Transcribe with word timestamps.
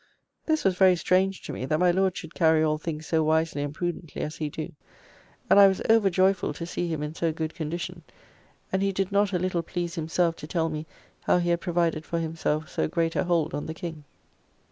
This 0.47 0.63
was 0.63 0.73
very 0.73 0.95
strange 0.95 1.43
to 1.43 1.53
me, 1.53 1.63
that 1.65 1.77
my 1.77 1.91
Lord 1.91 2.17
should 2.17 2.33
carry 2.33 2.63
all 2.63 2.79
things 2.79 3.05
so 3.05 3.23
wisely 3.23 3.61
and 3.61 3.71
prudently 3.71 4.23
as 4.23 4.37
he 4.37 4.49
do, 4.49 4.71
and 5.47 5.59
I 5.59 5.67
was 5.67 5.79
over 5.91 6.09
joyful 6.09 6.53
to 6.55 6.65
see 6.65 6.87
him 6.87 7.03
in 7.03 7.13
so 7.13 7.31
good 7.31 7.53
condition, 7.53 8.01
and 8.71 8.81
he 8.81 8.91
did 8.91 9.11
not 9.11 9.31
a 9.31 9.37
little 9.37 9.61
please 9.61 9.93
himself 9.93 10.35
to 10.37 10.47
tell 10.47 10.69
me 10.69 10.87
how 11.25 11.37
he 11.37 11.51
had 11.51 11.61
provided 11.61 12.03
for 12.03 12.17
himself 12.17 12.67
so 12.67 12.87
great 12.87 13.15
a 13.15 13.25
hold 13.25 13.53
on 13.53 13.67
the 13.67 13.75
King. 13.75 14.03